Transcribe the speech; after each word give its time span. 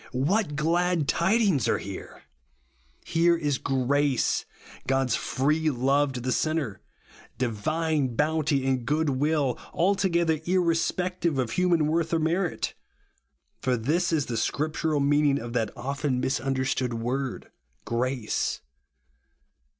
What 0.17 0.55
glad 0.55 1.07
tidings 1.07 1.67
are 1.67 1.77
here! 1.77 2.23
Here 3.05 3.37
is 3.37 3.59
GRACE; 3.59 4.45
God's 4.87 5.15
free 5.15 5.69
love 5.69 6.11
to 6.13 6.19
the 6.19 6.31
sinner; 6.31 6.81
divine 7.37 8.15
bounty 8.15 8.65
and 8.65 8.83
goodwill, 8.83 9.59
altogether 9.71 10.39
ir 10.43 10.59
respective 10.59 11.37
of 11.37 11.51
human 11.51 11.85
worth 11.85 12.15
or 12.15 12.19
merit. 12.19 12.73
For 13.61 13.77
this 13.77 14.11
is 14.11 14.25
the 14.25 14.37
scriptural 14.37 15.01
meaning 15.01 15.39
of 15.39 15.53
that 15.53 15.69
often 15.77 16.19
misunderstood 16.19 16.95
word 16.95 17.51
"grace." 17.85 18.59